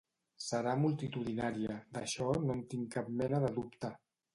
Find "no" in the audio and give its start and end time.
2.49-2.59